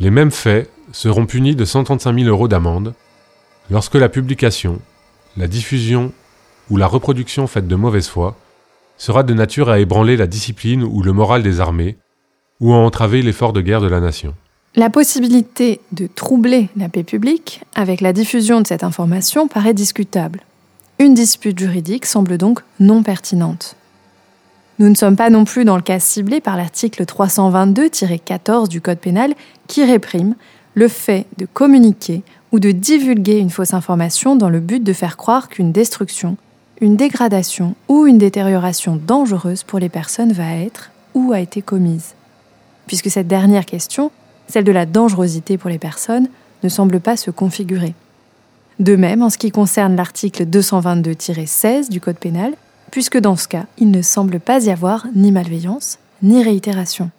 Les 0.00 0.10
mêmes 0.10 0.30
faits 0.30 0.70
seront 0.92 1.26
punis 1.26 1.54
de 1.54 1.64
135 1.64 2.18
000 2.18 2.28
euros 2.28 2.48
d'amende 2.48 2.94
lorsque 3.70 3.94
la 3.94 4.08
publication, 4.08 4.80
la 5.36 5.46
diffusion 5.46 6.12
ou 6.70 6.76
la 6.76 6.86
reproduction 6.86 7.46
faite 7.46 7.68
de 7.68 7.76
mauvaise 7.76 8.08
foi 8.08 8.36
sera 8.96 9.22
de 9.22 9.34
nature 9.34 9.68
à 9.68 9.78
ébranler 9.78 10.16
la 10.16 10.26
discipline 10.26 10.82
ou 10.82 11.02
le 11.02 11.12
moral 11.12 11.42
des 11.42 11.60
armées 11.60 11.96
ou 12.60 12.72
à 12.72 12.76
entraver 12.76 13.22
l'effort 13.22 13.52
de 13.52 13.60
guerre 13.60 13.80
de 13.80 13.88
la 13.88 14.00
nation. 14.00 14.34
La 14.76 14.90
possibilité 14.90 15.80
de 15.92 16.08
troubler 16.08 16.68
la 16.76 16.88
paix 16.88 17.04
publique 17.04 17.62
avec 17.76 18.00
la 18.00 18.12
diffusion 18.12 18.60
de 18.60 18.66
cette 18.66 18.82
information 18.82 19.46
paraît 19.46 19.72
discutable. 19.72 20.40
Une 20.98 21.14
dispute 21.14 21.56
juridique 21.56 22.06
semble 22.06 22.38
donc 22.38 22.60
non 22.80 23.04
pertinente. 23.04 23.76
Nous 24.80 24.88
ne 24.88 24.96
sommes 24.96 25.14
pas 25.14 25.30
non 25.30 25.44
plus 25.44 25.64
dans 25.64 25.76
le 25.76 25.82
cas 25.82 26.00
ciblé 26.00 26.40
par 26.40 26.56
l'article 26.56 27.04
322-14 27.04 28.66
du 28.66 28.80
Code 28.80 28.98
pénal 28.98 29.34
qui 29.68 29.84
réprime 29.84 30.34
le 30.74 30.88
fait 30.88 31.26
de 31.38 31.46
communiquer 31.46 32.24
ou 32.50 32.58
de 32.58 32.72
divulguer 32.72 33.38
une 33.38 33.50
fausse 33.50 33.74
information 33.74 34.34
dans 34.34 34.50
le 34.50 34.58
but 34.58 34.82
de 34.82 34.92
faire 34.92 35.16
croire 35.16 35.48
qu'une 35.48 35.70
destruction, 35.70 36.36
une 36.80 36.96
dégradation 36.96 37.76
ou 37.86 38.08
une 38.08 38.18
détérioration 38.18 38.96
dangereuse 38.96 39.62
pour 39.62 39.78
les 39.78 39.88
personnes 39.88 40.32
va 40.32 40.52
être 40.56 40.90
ou 41.14 41.32
a 41.32 41.38
été 41.38 41.62
commise. 41.62 42.14
Puisque 42.88 43.08
cette 43.08 43.28
dernière 43.28 43.66
question, 43.66 44.10
celle 44.48 44.64
de 44.64 44.72
la 44.72 44.86
dangerosité 44.86 45.58
pour 45.58 45.70
les 45.70 45.78
personnes, 45.78 46.28
ne 46.62 46.68
semble 46.68 47.00
pas 47.00 47.16
se 47.16 47.30
configurer. 47.30 47.94
De 48.80 48.96
même, 48.96 49.22
en 49.22 49.30
ce 49.30 49.38
qui 49.38 49.50
concerne 49.50 49.96
l'article 49.96 50.46
222-16 50.46 51.90
du 51.90 52.00
Code 52.00 52.18
pénal, 52.18 52.54
puisque 52.90 53.18
dans 53.18 53.36
ce 53.36 53.48
cas, 53.48 53.66
il 53.78 53.90
ne 53.90 54.02
semble 54.02 54.40
pas 54.40 54.64
y 54.64 54.70
avoir 54.70 55.06
ni 55.14 55.30
malveillance, 55.32 55.98
ni 56.22 56.42
réitération. 56.42 57.10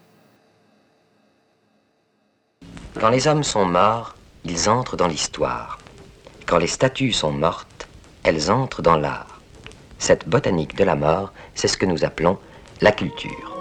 Quand 3.00 3.10
les 3.10 3.28
hommes 3.28 3.44
sont 3.44 3.66
morts, 3.66 4.16
ils 4.46 4.70
entrent 4.70 4.98
dans 4.98 5.08
l'histoire. 5.08 5.80
Quand 6.46 6.58
les 6.58 6.68
statues 6.68 7.12
sont 7.12 7.32
mortes, 7.32 7.88
elles 8.24 8.52
entrent 8.52 8.82
dans 8.82 8.98
l'art. 8.98 9.42
Cette 10.00 10.28
botanique 10.28 10.76
de 10.76 10.84
la 10.84 10.96
mort, 10.96 11.34
c'est 11.56 11.68
ce 11.68 11.78
que 11.78 11.86
nous 11.86 12.04
appelons 12.04 12.38
la 12.82 12.92
culture. 12.92 13.55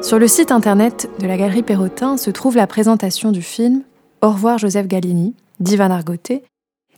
Sur 0.00 0.20
le 0.20 0.28
site 0.28 0.52
internet 0.52 1.10
de 1.18 1.26
la 1.26 1.36
Galerie 1.36 1.64
Perrotin 1.64 2.16
se 2.16 2.30
trouve 2.30 2.56
la 2.56 2.68
présentation 2.68 3.32
du 3.32 3.42
film 3.42 3.82
Au 4.22 4.30
revoir 4.30 4.56
Joseph 4.56 4.86
Galini 4.86 5.34
d'Ivan 5.58 5.90
Argoté, 5.90 6.44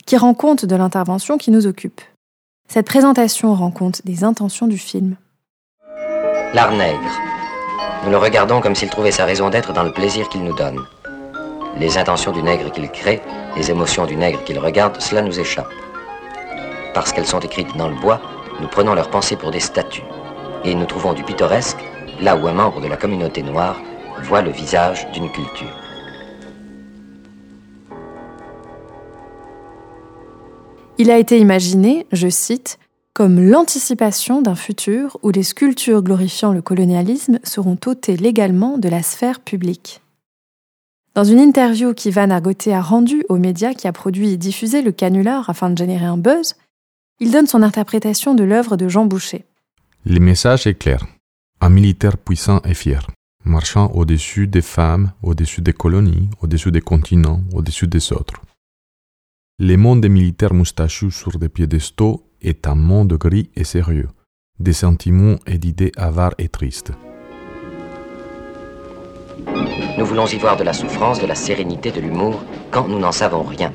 qui 0.05 0.17
rend 0.17 0.35
compte 0.35 0.65
de 0.65 0.75
l'intervention 0.75 1.39
qui 1.39 1.49
nous 1.49 1.65
occupe. 1.65 1.99
Cette 2.69 2.85
présentation 2.85 3.55
rend 3.55 3.71
compte 3.71 4.05
des 4.05 4.23
intentions 4.23 4.67
du 4.67 4.77
film. 4.77 5.15
L'art 6.53 6.73
nègre. 6.73 7.09
Nous 8.05 8.11
le 8.11 8.17
regardons 8.17 8.61
comme 8.61 8.75
s'il 8.75 8.89
trouvait 8.89 9.11
sa 9.11 9.25
raison 9.25 9.49
d'être 9.49 9.73
dans 9.73 9.83
le 9.83 9.91
plaisir 9.91 10.29
qu'il 10.29 10.43
nous 10.43 10.55
donne. 10.55 10.79
Les 11.79 11.97
intentions 11.97 12.31
du 12.31 12.43
nègre 12.43 12.71
qu'il 12.71 12.87
crée, 12.91 13.21
les 13.57 13.71
émotions 13.71 14.05
du 14.05 14.15
nègre 14.15 14.43
qu'il 14.43 14.59
regarde, 14.59 15.01
cela 15.01 15.23
nous 15.23 15.39
échappe. 15.39 15.71
Parce 16.93 17.11
qu'elles 17.11 17.25
sont 17.25 17.39
écrites 17.39 17.75
dans 17.77 17.89
le 17.89 17.99
bois, 17.99 18.21
nous 18.59 18.67
prenons 18.67 18.93
leurs 18.93 19.09
pensées 19.09 19.37
pour 19.37 19.49
des 19.49 19.59
statues. 19.59 20.03
Et 20.63 20.75
nous 20.75 20.85
trouvons 20.85 21.13
du 21.13 21.23
pittoresque 21.23 21.79
là 22.21 22.37
où 22.37 22.47
un 22.47 22.53
membre 22.53 22.81
de 22.81 22.87
la 22.87 22.97
communauté 22.97 23.41
noire 23.41 23.81
voit 24.23 24.41
le 24.41 24.51
visage 24.51 25.11
d'une 25.11 25.29
culture. 25.31 25.75
Il 30.97 31.09
a 31.09 31.17
été 31.17 31.39
imaginé, 31.39 32.05
je 32.11 32.29
cite, 32.29 32.77
comme 33.13 33.39
l'anticipation 33.39 34.41
d'un 34.41 34.55
futur 34.55 35.17
où 35.23 35.31
les 35.31 35.43
sculptures 35.43 36.03
glorifiant 36.03 36.53
le 36.53 36.61
colonialisme 36.61 37.39
seront 37.43 37.77
ôtées 37.85 38.17
légalement 38.17 38.77
de 38.77 38.87
la 38.87 39.01
sphère 39.01 39.39
publique. 39.39 40.01
Dans 41.15 41.23
une 41.23 41.39
interview 41.39 41.93
qu'Ivan 41.93 42.29
Argoté 42.29 42.73
a 42.73 42.81
rendue 42.81 43.25
aux 43.27 43.37
médias 43.37 43.73
qui 43.73 43.87
a 43.87 43.91
produit 43.91 44.29
et 44.31 44.37
diffusé 44.37 44.81
le 44.81 44.91
canular 44.91 45.49
afin 45.49 45.69
de 45.69 45.77
générer 45.77 46.05
un 46.05 46.17
buzz, 46.17 46.55
il 47.19 47.31
donne 47.31 47.47
son 47.47 47.63
interprétation 47.63 48.33
de 48.33 48.43
l'œuvre 48.43 48.77
de 48.77 48.87
Jean 48.87 49.05
Boucher. 49.05 49.43
Le 50.05 50.19
message 50.19 50.67
est 50.67 50.75
clair. 50.75 51.05
Un 51.63 51.69
militaire 51.69 52.17
puissant 52.17 52.59
et 52.65 52.73
fier, 52.73 53.05
marchant 53.45 53.91
au-dessus 53.93 54.47
des 54.47 54.63
femmes, 54.63 55.11
au-dessus 55.21 55.61
des 55.61 55.73
colonies, 55.73 56.27
au-dessus 56.41 56.71
des 56.71 56.81
continents, 56.81 57.41
au-dessus 57.53 57.85
des 57.85 58.11
autres. 58.13 58.41
Le 59.59 59.75
monde 59.75 60.01
des 60.01 60.09
militaires 60.09 60.55
moustachus 60.55 61.13
sur 61.13 61.37
des 61.37 61.49
piédestaux 61.49 62.23
est 62.41 62.65
un 62.65 62.73
monde 62.73 63.13
gris 63.13 63.51
et 63.55 63.63
sérieux, 63.63 64.09
des 64.59 64.73
sentiments 64.73 65.37
et 65.45 65.59
d'idées 65.59 65.91
avares 65.97 66.33
et 66.39 66.49
tristes. 66.49 66.93
Nous 69.99 70.05
voulons 70.07 70.25
y 70.25 70.37
voir 70.39 70.57
de 70.57 70.63
la 70.63 70.73
souffrance, 70.73 71.21
de 71.21 71.27
la 71.27 71.35
sérénité, 71.35 71.91
de 71.91 72.01
l'humour, 72.01 72.43
quand 72.71 72.87
nous 72.87 72.97
n'en 72.97 73.11
savons 73.11 73.43
rien. 73.43 73.71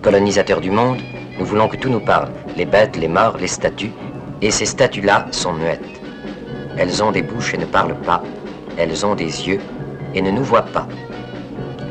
Colonisateurs 0.00 0.62
du 0.62 0.70
monde, 0.70 1.02
nous 1.38 1.44
voulons 1.44 1.68
que 1.68 1.76
tout 1.76 1.90
nous 1.90 2.00
parle, 2.00 2.32
les 2.56 2.64
bêtes, 2.64 2.96
les 2.96 3.08
morts, 3.08 3.36
les 3.36 3.48
statues, 3.48 3.92
et 4.40 4.50
ces 4.50 4.64
statues-là 4.64 5.26
sont 5.30 5.52
muettes. 5.52 6.01
Elles 6.76 7.02
ont 7.02 7.12
des 7.12 7.22
bouches 7.22 7.54
et 7.54 7.58
ne 7.58 7.66
parlent 7.66 8.00
pas, 8.00 8.22
elles 8.76 9.04
ont 9.04 9.14
des 9.14 9.48
yeux 9.48 9.60
et 10.14 10.22
ne 10.22 10.30
nous 10.30 10.44
voient 10.44 10.62
pas. 10.62 10.88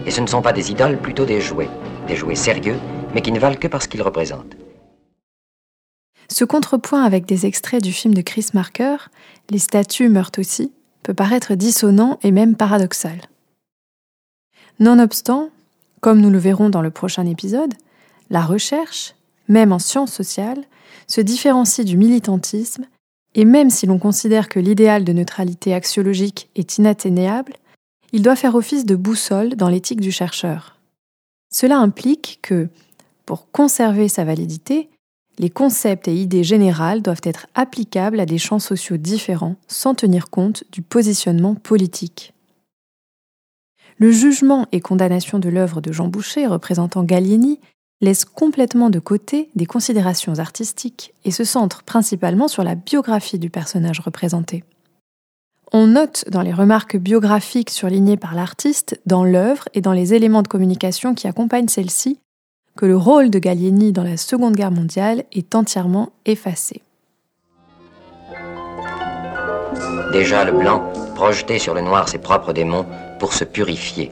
Et 0.05 0.11
ce 0.11 0.21
ne 0.21 0.27
sont 0.27 0.41
pas 0.41 0.53
des 0.53 0.71
idoles, 0.71 0.97
plutôt 0.97 1.25
des 1.25 1.41
jouets, 1.41 1.69
des 2.07 2.15
jouets 2.15 2.35
sérieux 2.35 2.77
mais 3.13 3.21
qui 3.21 3.31
ne 3.31 3.39
valent 3.39 3.57
que 3.57 3.67
parce 3.67 3.87
qu'ils 3.87 4.01
représentent. 4.01 4.55
Ce 6.29 6.45
contrepoint 6.45 7.03
avec 7.03 7.25
des 7.25 7.45
extraits 7.45 7.83
du 7.83 7.91
film 7.91 8.13
de 8.13 8.21
Chris 8.21 8.47
Marker, 8.53 8.97
Les 9.49 9.59
statues 9.59 10.09
meurent 10.09 10.31
aussi, 10.37 10.71
peut 11.03 11.13
paraître 11.13 11.55
dissonant 11.55 12.19
et 12.23 12.31
même 12.31 12.55
paradoxal. 12.55 13.19
Nonobstant, 14.79 15.49
comme 15.99 16.21
nous 16.21 16.29
le 16.29 16.37
verrons 16.37 16.69
dans 16.69 16.81
le 16.81 16.89
prochain 16.89 17.25
épisode, 17.25 17.73
la 18.29 18.41
recherche, 18.41 19.13
même 19.49 19.73
en 19.73 19.79
sciences 19.79 20.13
sociales, 20.13 20.63
se 21.07 21.19
différencie 21.19 21.85
du 21.85 21.97
militantisme, 21.97 22.85
et 23.35 23.45
même 23.45 23.69
si 23.69 23.85
l'on 23.85 23.99
considère 23.99 24.49
que 24.49 24.59
l'idéal 24.59 25.03
de 25.03 25.13
neutralité 25.13 25.73
axiologique 25.73 26.49
est 26.55 26.77
inatteignable, 26.77 27.53
il 28.11 28.21
doit 28.21 28.35
faire 28.35 28.55
office 28.55 28.85
de 28.85 28.95
boussole 28.95 29.55
dans 29.55 29.69
l'éthique 29.69 30.01
du 30.01 30.11
chercheur. 30.11 30.77
Cela 31.53 31.77
implique 31.77 32.39
que, 32.41 32.67
pour 33.25 33.49
conserver 33.51 34.09
sa 34.09 34.25
validité, 34.25 34.89
les 35.39 35.49
concepts 35.49 36.07
et 36.07 36.15
idées 36.15 36.43
générales 36.43 37.01
doivent 37.01 37.21
être 37.23 37.47
applicables 37.55 38.19
à 38.19 38.25
des 38.25 38.37
champs 38.37 38.59
sociaux 38.59 38.97
différents 38.97 39.55
sans 39.67 39.95
tenir 39.95 40.29
compte 40.29 40.65
du 40.71 40.81
positionnement 40.81 41.55
politique. 41.55 42.33
Le 43.97 44.11
jugement 44.11 44.67
et 44.71 44.81
condamnation 44.81 45.39
de 45.39 45.49
l'œuvre 45.49 45.79
de 45.79 45.91
Jean 45.91 46.07
Boucher 46.07 46.47
représentant 46.47 47.03
Gallieni 47.03 47.59
laisse 48.01 48.25
complètement 48.25 48.89
de 48.89 48.99
côté 48.99 49.49
des 49.55 49.65
considérations 49.65 50.39
artistiques 50.39 51.13
et 51.23 51.31
se 51.31 51.43
centre 51.43 51.83
principalement 51.83 52.47
sur 52.47 52.63
la 52.63 52.75
biographie 52.75 53.39
du 53.39 53.49
personnage 53.49 53.99
représenté. 53.99 54.63
On 55.71 55.87
note 55.87 56.25
dans 56.29 56.41
les 56.41 56.51
remarques 56.51 56.97
biographiques 56.97 57.69
surlignées 57.69 58.17
par 58.17 58.35
l'artiste, 58.35 58.99
dans 59.05 59.23
l'œuvre 59.23 59.69
et 59.73 59.79
dans 59.79 59.93
les 59.93 60.13
éléments 60.13 60.41
de 60.41 60.49
communication 60.49 61.13
qui 61.13 61.27
accompagnent 61.27 61.69
celle-ci, 61.69 62.19
que 62.75 62.85
le 62.85 62.97
rôle 62.97 63.29
de 63.29 63.39
Gallieni 63.39 63.93
dans 63.93 64.03
la 64.03 64.17
Seconde 64.17 64.55
Guerre 64.55 64.71
mondiale 64.71 65.23
est 65.31 65.55
entièrement 65.55 66.09
effacé. 66.25 66.81
Déjà 70.11 70.43
le 70.43 70.51
blanc 70.51 70.91
projetait 71.15 71.59
sur 71.59 71.73
le 71.73 71.81
noir 71.81 72.09
ses 72.09 72.17
propres 72.17 72.51
démons 72.51 72.85
pour 73.19 73.33
se 73.33 73.45
purifier. 73.45 74.11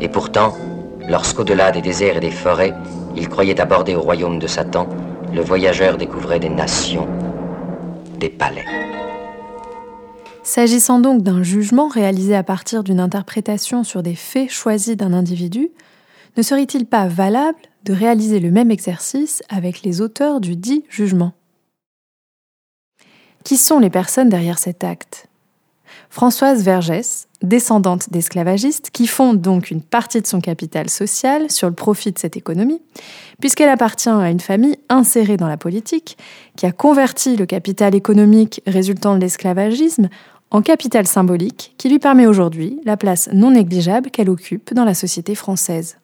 Et 0.00 0.08
pourtant, 0.08 0.54
lorsqu'au-delà 1.08 1.70
des 1.70 1.82
déserts 1.82 2.16
et 2.16 2.20
des 2.20 2.30
forêts, 2.30 2.74
il 3.16 3.28
croyait 3.28 3.60
aborder 3.60 3.94
au 3.94 4.00
royaume 4.00 4.38
de 4.38 4.46
Satan, 4.46 4.88
le 5.32 5.40
voyageur 5.40 5.96
découvrait 5.96 6.40
des 6.40 6.48
nations, 6.48 7.08
des 8.18 8.28
palais. 8.28 8.64
S'agissant 10.42 11.00
donc 11.00 11.22
d'un 11.22 11.42
jugement 11.42 11.88
réalisé 11.88 12.36
à 12.36 12.42
partir 12.42 12.84
d'une 12.84 13.00
interprétation 13.00 13.82
sur 13.82 14.02
des 14.02 14.14
faits 14.14 14.50
choisis 14.50 14.96
d'un 14.96 15.12
individu, 15.12 15.70
ne 16.36 16.42
serait-il 16.42 16.86
pas 16.86 17.08
valable 17.08 17.58
de 17.84 17.92
réaliser 17.92 18.40
le 18.40 18.50
même 18.50 18.70
exercice 18.70 19.42
avec 19.48 19.82
les 19.82 20.00
auteurs 20.00 20.40
du 20.40 20.54
dit 20.56 20.84
jugement? 20.88 21.32
Qui 23.42 23.56
sont 23.56 23.78
les 23.78 23.90
personnes 23.90 24.28
derrière 24.28 24.58
cet 24.58 24.84
acte? 24.84 25.28
Françoise 26.10 26.62
Vergès, 26.62 27.28
descendante 27.42 28.10
d'esclavagistes, 28.10 28.90
qui 28.90 29.06
fonde 29.06 29.40
donc 29.40 29.70
une 29.70 29.82
partie 29.82 30.20
de 30.20 30.26
son 30.26 30.40
capital 30.40 30.88
social 30.88 31.50
sur 31.50 31.68
le 31.68 31.74
profit 31.74 32.12
de 32.12 32.18
cette 32.18 32.36
économie, 32.36 32.80
puisqu'elle 33.40 33.68
appartient 33.68 34.08
à 34.08 34.30
une 34.30 34.40
famille 34.40 34.78
insérée 34.88 35.36
dans 35.36 35.48
la 35.48 35.56
politique, 35.56 36.16
qui 36.56 36.66
a 36.66 36.72
converti 36.72 37.36
le 37.36 37.46
capital 37.46 37.94
économique 37.94 38.62
résultant 38.66 39.14
de 39.14 39.20
l'esclavagisme 39.20 40.08
en 40.50 40.62
capital 40.62 41.06
symbolique 41.06 41.74
qui 41.76 41.88
lui 41.88 41.98
permet 41.98 42.26
aujourd'hui 42.26 42.80
la 42.84 42.96
place 42.96 43.28
non 43.32 43.50
négligeable 43.50 44.10
qu'elle 44.10 44.30
occupe 44.30 44.72
dans 44.74 44.84
la 44.84 44.94
société 44.94 45.34
française. 45.34 45.98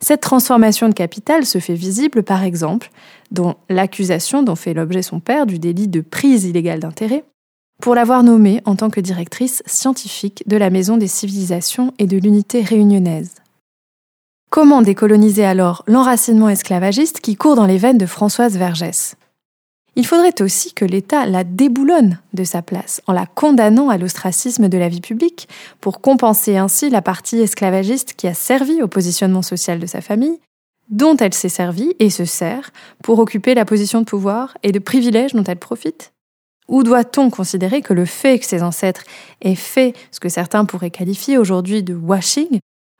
Cette 0.00 0.20
transformation 0.20 0.88
de 0.88 0.94
capital 0.94 1.46
se 1.46 1.58
fait 1.58 1.74
visible, 1.74 2.22
par 2.22 2.42
exemple, 2.42 2.90
dans 3.30 3.56
l'accusation 3.70 4.42
dont 4.42 4.54
fait 4.54 4.74
l'objet 4.74 5.02
son 5.02 5.20
père 5.20 5.46
du 5.46 5.58
délit 5.58 5.88
de 5.88 6.02
prise 6.02 6.44
illégale 6.44 6.80
d'intérêt, 6.80 7.24
pour 7.80 7.94
l'avoir 7.94 8.22
nommée 8.22 8.62
en 8.64 8.76
tant 8.76 8.90
que 8.90 9.00
directrice 9.00 9.62
scientifique 9.66 10.42
de 10.46 10.56
la 10.56 10.70
Maison 10.70 10.96
des 10.96 11.08
civilisations 11.08 11.92
et 11.98 12.06
de 12.06 12.16
l'unité 12.16 12.62
réunionnaise. 12.62 13.34
Comment 14.50 14.80
décoloniser 14.80 15.44
alors 15.44 15.82
l'enracinement 15.86 16.48
esclavagiste 16.48 17.20
qui 17.20 17.36
court 17.36 17.56
dans 17.56 17.66
les 17.66 17.78
veines 17.78 17.98
de 17.98 18.06
Françoise 18.06 18.56
Vergès? 18.56 19.16
Il 19.96 20.06
faudrait 20.06 20.42
aussi 20.42 20.74
que 20.74 20.84
l'État 20.84 21.26
la 21.26 21.42
déboulonne 21.42 22.18
de 22.34 22.44
sa 22.44 22.60
place 22.60 23.00
en 23.06 23.12
la 23.14 23.26
condamnant 23.26 23.88
à 23.88 23.96
l'ostracisme 23.96 24.68
de 24.68 24.78
la 24.78 24.90
vie 24.90 25.00
publique 25.00 25.48
pour 25.80 26.02
compenser 26.02 26.58
ainsi 26.58 26.90
la 26.90 27.02
partie 27.02 27.40
esclavagiste 27.40 28.12
qui 28.14 28.28
a 28.28 28.34
servi 28.34 28.82
au 28.82 28.88
positionnement 28.88 29.42
social 29.42 29.78
de 29.78 29.86
sa 29.86 30.02
famille, 30.02 30.38
dont 30.90 31.16
elle 31.16 31.34
s'est 31.34 31.48
servie 31.48 31.94
et 31.98 32.10
se 32.10 32.26
sert 32.26 32.70
pour 33.02 33.18
occuper 33.18 33.54
la 33.54 33.64
position 33.64 34.00
de 34.00 34.06
pouvoir 34.06 34.56
et 34.62 34.70
de 34.70 34.78
privilèges 34.78 35.32
dont 35.32 35.44
elle 35.44 35.58
profite 35.58 36.12
Ou 36.68 36.82
doit-on 36.82 37.30
considérer 37.30 37.80
que 37.80 37.94
le 37.94 38.04
fait 38.04 38.38
que 38.38 38.46
ses 38.46 38.62
ancêtres 38.62 39.04
aient 39.40 39.54
fait 39.54 39.94
ce 40.10 40.20
que 40.20 40.28
certains 40.28 40.64
pourraient 40.64 40.90
qualifier 40.90 41.38
aujourd'hui 41.38 41.82
de 41.82 41.94
washing 41.94 42.58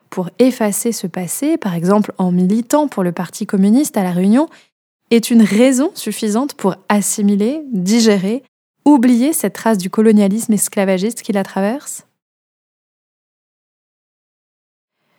pour 0.09 0.29
effacer 0.39 0.91
ce 0.91 1.05
passé, 1.05 1.57
par 1.57 1.73
exemple 1.73 2.13
en 2.17 2.31
militant 2.31 2.87
pour 2.87 3.03
le 3.03 3.11
Parti 3.11 3.45
communiste 3.45 3.97
à 3.97 4.03
La 4.03 4.11
Réunion, 4.11 4.47
est 5.11 5.29
une 5.29 5.41
raison 5.41 5.91
suffisante 5.95 6.53
pour 6.53 6.75
assimiler, 6.89 7.61
digérer, 7.71 8.43
oublier 8.85 9.33
cette 9.33 9.53
trace 9.53 9.77
du 9.77 9.89
colonialisme 9.89 10.53
esclavagiste 10.53 11.21
qui 11.21 11.33
la 11.33 11.43
traverse? 11.43 12.05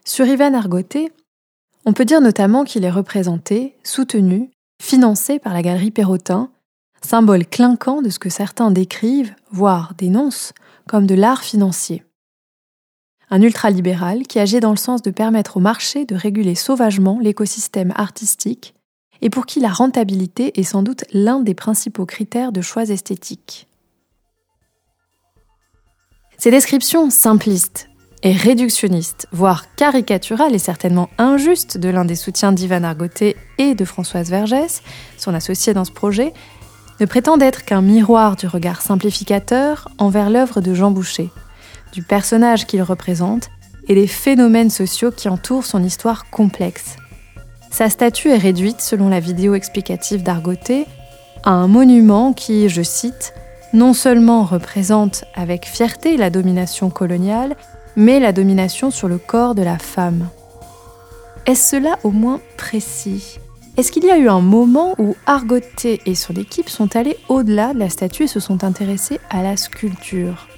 Sur 0.04 0.26
Ivan 0.26 0.54
Argoté, 0.54 1.12
on 1.84 1.92
peut 1.92 2.06
dire 2.06 2.22
notamment 2.22 2.64
qu'il 2.64 2.84
est 2.84 2.90
représenté, 2.90 3.74
soutenu, 3.84 4.50
financé 4.82 5.38
par 5.38 5.52
la 5.52 5.62
galerie 5.62 5.90
Perrotin, 5.90 6.50
symbole 7.02 7.46
clinquant 7.46 8.02
de 8.02 8.10
ce 8.10 8.18
que 8.18 8.30
certains 8.30 8.70
décrivent, 8.70 9.34
voire 9.50 9.94
dénoncent, 9.96 10.52
comme 10.86 11.06
de 11.06 11.14
l'art 11.14 11.42
financier. 11.42 12.04
Un 13.30 13.42
ultralibéral 13.42 14.26
qui 14.26 14.38
agit 14.38 14.60
dans 14.60 14.70
le 14.70 14.76
sens 14.76 15.02
de 15.02 15.10
permettre 15.10 15.58
au 15.58 15.60
marché 15.60 16.06
de 16.06 16.14
réguler 16.14 16.54
sauvagement 16.54 17.18
l'écosystème 17.20 17.92
artistique 17.94 18.74
et 19.20 19.30
pour 19.30 19.46
qui 19.46 19.60
la 19.60 19.68
rentabilité 19.68 20.58
est 20.58 20.64
sans 20.64 20.82
doute 20.82 21.04
l'un 21.12 21.40
des 21.40 21.54
principaux 21.54 22.06
critères 22.06 22.52
de 22.52 22.62
choix 22.62 22.84
esthétiques. 22.84 23.68
Ces 26.38 26.50
descriptions 26.50 27.10
simplistes 27.10 27.88
et 28.22 28.32
réductionnistes, 28.32 29.26
voire 29.32 29.74
caricaturales 29.74 30.54
et 30.54 30.60
certainement 30.60 31.10
injustes 31.18 31.78
de 31.78 31.88
l'un 31.88 32.04
des 32.04 32.14
soutiens 32.14 32.52
d'Ivan 32.52 32.84
Argoté 32.84 33.36
et 33.58 33.74
de 33.74 33.84
Françoise 33.84 34.30
Vergès, 34.30 34.82
son 35.16 35.34
associée 35.34 35.74
dans 35.74 35.84
ce 35.84 35.92
projet, 35.92 36.32
ne 37.00 37.06
prétendent 37.06 37.42
être 37.42 37.64
qu'un 37.64 37.82
miroir 37.82 38.36
du 38.36 38.46
regard 38.46 38.82
simplificateur 38.82 39.88
envers 39.98 40.30
l'œuvre 40.30 40.60
de 40.60 40.74
Jean 40.74 40.90
Boucher, 40.90 41.30
du 41.92 42.02
personnage 42.02 42.66
qu'il 42.66 42.82
représente 42.82 43.48
et 43.88 43.94
des 43.94 44.06
phénomènes 44.06 44.70
sociaux 44.70 45.10
qui 45.10 45.28
entourent 45.28 45.64
son 45.64 45.82
histoire 45.82 46.28
complexe. 46.30 46.96
Sa 47.70 47.88
statue 47.90 48.30
est 48.30 48.38
réduite, 48.38 48.80
selon 48.80 49.08
la 49.08 49.20
vidéo 49.20 49.54
explicative 49.54 50.22
d'Argoté, 50.22 50.86
à 51.44 51.50
un 51.50 51.68
monument 51.68 52.32
qui, 52.32 52.68
je 52.68 52.82
cite, 52.82 53.34
non 53.72 53.92
seulement 53.92 54.44
représente 54.44 55.24
avec 55.34 55.66
fierté 55.66 56.16
la 56.16 56.30
domination 56.30 56.90
coloniale, 56.90 57.56
mais 57.96 58.20
la 58.20 58.32
domination 58.32 58.90
sur 58.90 59.08
le 59.08 59.18
corps 59.18 59.54
de 59.54 59.62
la 59.62 59.78
femme. 59.78 60.28
Est-ce 61.46 61.76
cela 61.76 61.98
au 62.04 62.10
moins 62.10 62.40
précis? 62.56 63.38
Est-ce 63.78 63.92
qu'il 63.92 64.04
y 64.04 64.10
a 64.10 64.18
eu 64.18 64.28
un 64.28 64.40
moment 64.40 64.96
où 64.98 65.14
Argoté 65.24 66.00
et 66.04 66.16
son 66.16 66.34
équipe 66.34 66.68
sont 66.68 66.96
allés 66.96 67.16
au-delà 67.28 67.72
de 67.72 67.78
la 67.78 67.88
statue 67.88 68.24
et 68.24 68.26
se 68.26 68.40
sont 68.40 68.64
intéressés 68.64 69.20
à 69.30 69.40
la 69.40 69.56
sculpture? 69.56 70.48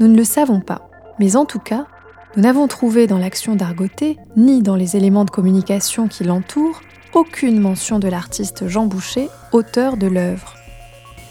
Nous 0.00 0.08
ne 0.08 0.16
le 0.16 0.24
savons 0.24 0.58
pas, 0.58 0.90
mais 1.20 1.36
en 1.36 1.44
tout 1.44 1.60
cas, 1.60 1.86
nous 2.34 2.42
n'avons 2.42 2.66
trouvé 2.66 3.06
dans 3.06 3.18
l'action 3.18 3.54
d'Argoté, 3.54 4.18
ni 4.36 4.62
dans 4.62 4.74
les 4.74 4.96
éléments 4.96 5.24
de 5.24 5.30
communication 5.30 6.08
qui 6.08 6.24
l'entourent, 6.24 6.80
aucune 7.12 7.60
mention 7.60 8.00
de 8.00 8.08
l'artiste 8.08 8.66
Jean 8.66 8.86
Boucher, 8.86 9.28
auteur 9.52 9.96
de 9.96 10.08
l'œuvre. 10.08 10.54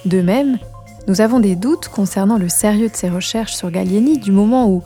De 0.06 0.22
même, 0.22 0.58
nous 1.10 1.20
avons 1.20 1.42
des 1.42 1.58
doutes 1.58 1.89
concernant 1.89 2.38
le 2.38 2.48
sérieux 2.48 2.88
de 2.88 2.96
ses 2.96 3.10
recherches 3.10 3.56
sur 3.56 3.72
Gallieni 3.72 4.20
du 4.20 4.32
moment 4.32 4.70
où, 4.70 4.84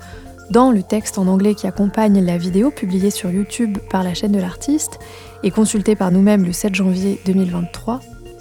dans 0.49 0.71
le 0.71 0.83
texte 0.83 1.17
en 1.17 1.27
anglais 1.27 1.55
qui 1.55 1.67
accompagne 1.67 2.23
la 2.23 2.38
vidéo 2.38 2.71
publiée 2.71 3.12
sur 3.12 3.29
YouTube 3.29 3.77
par 3.89 4.03
la 4.03 4.13
chaîne 4.13 4.31
de 4.31 4.39
l'artiste 4.39 4.99
et 5.43 5.51
consultée 5.51 5.95
par 5.95 6.12
nous-mêmes 6.12 6.45
le 6.45 6.53
7 6.53 6.73
janvier 6.73 7.19
2023, 7.25 7.99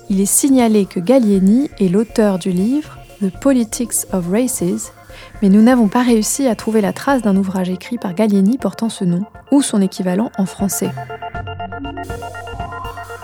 il 0.08 0.20
est 0.20 0.26
signalé 0.26 0.86
que 0.86 1.00
Gallieni 1.00 1.68
est 1.80 1.88
l'auteur 1.88 2.38
du 2.38 2.50
livre 2.50 2.98
The 3.20 3.30
Politics 3.40 4.06
of 4.12 4.28
Races, 4.30 4.92
mais 5.42 5.48
nous 5.48 5.62
n'avons 5.62 5.88
pas 5.88 6.02
réussi 6.02 6.46
à 6.46 6.54
trouver 6.54 6.80
la 6.80 6.92
trace 6.92 7.22
d'un 7.22 7.36
ouvrage 7.36 7.70
écrit 7.70 7.98
par 7.98 8.14
Gallieni 8.14 8.58
portant 8.58 8.88
ce 8.88 9.04
nom, 9.04 9.24
ou 9.50 9.62
son 9.62 9.82
équivalent 9.82 10.30
en 10.38 10.46
français. 10.46 10.90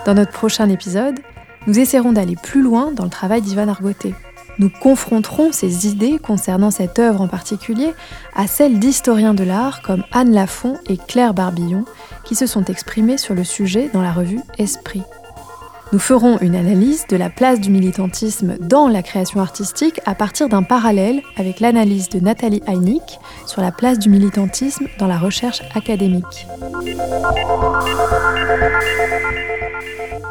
Dans 0.05 0.13
notre 0.13 0.31
prochain 0.31 0.69
épisode, 0.69 1.19
nous 1.67 1.79
essaierons 1.79 2.11
d'aller 2.11 2.35
plus 2.35 2.61
loin 2.61 2.91
dans 2.91 3.05
le 3.05 3.09
travail 3.09 3.41
d'Ivan 3.41 3.69
Argoté. 3.69 4.13
Nous 4.59 4.69
confronterons 4.69 5.51
ses 5.51 5.87
idées 5.87 6.19
concernant 6.19 6.71
cette 6.71 6.99
œuvre 6.99 7.21
en 7.21 7.27
particulier 7.27 7.93
à 8.35 8.47
celles 8.47 8.79
d'historiens 8.79 9.33
de 9.33 9.43
l'art 9.43 9.81
comme 9.81 10.03
Anne 10.11 10.31
Lafont 10.31 10.77
et 10.87 10.97
Claire 10.97 11.33
Barbillon, 11.33 11.85
qui 12.23 12.35
se 12.35 12.45
sont 12.45 12.65
exprimés 12.65 13.17
sur 13.17 13.33
le 13.33 13.43
sujet 13.43 13.89
dans 13.93 14.01
la 14.01 14.11
revue 14.11 14.41
Esprit. 14.57 15.03
Nous 15.91 15.99
ferons 15.99 16.39
une 16.39 16.55
analyse 16.55 17.05
de 17.07 17.15
la 17.15 17.29
place 17.29 17.59
du 17.59 17.69
militantisme 17.69 18.57
dans 18.59 18.87
la 18.87 19.03
création 19.03 19.39
artistique 19.39 20.01
à 20.07 20.15
partir 20.15 20.49
d'un 20.49 20.63
parallèle 20.63 21.21
avec 21.37 21.59
l'analyse 21.59 22.09
de 22.09 22.19
Nathalie 22.19 22.63
Heinick 22.65 23.19
sur 23.45 23.61
la 23.61 23.71
place 23.71 23.99
du 23.99 24.09
militantisme 24.09 24.87
dans 24.97 25.05
la 25.05 25.19
recherche 25.19 25.61
académique. 25.75 26.47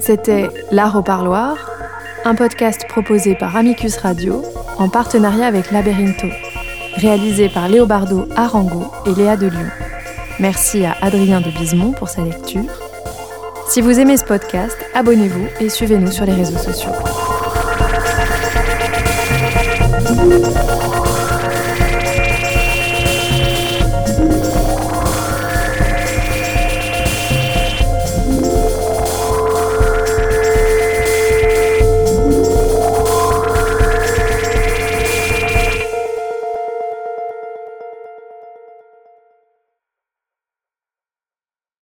C'était 0.00 0.48
L'Art 0.72 0.96
au 0.96 1.02
Parloir, 1.02 1.56
un 2.24 2.34
podcast 2.34 2.86
proposé 2.88 3.34
par 3.34 3.56
Amicus 3.56 3.96
Radio 3.96 4.42
en 4.78 4.88
partenariat 4.88 5.46
avec 5.46 5.70
Laberinto, 5.70 6.28
réalisé 6.96 7.48
par 7.48 7.68
Léobardo 7.68 8.28
Arango 8.36 8.84
et 9.06 9.14
Léa 9.14 9.36
de 9.36 9.48
Lyon. 9.48 9.70
Merci 10.38 10.84
à 10.84 10.96
Adrien 11.00 11.40
de 11.40 11.50
Bisemont 11.50 11.92
pour 11.92 12.08
sa 12.08 12.22
lecture. 12.22 12.64
Si 13.68 13.80
vous 13.80 13.98
aimez 13.98 14.16
ce 14.16 14.24
podcast, 14.24 14.76
abonnez-vous 14.94 15.46
et 15.60 15.68
suivez-nous 15.68 16.12
sur 16.12 16.24
les 16.24 16.34
réseaux 16.34 16.58
sociaux. 16.58 16.92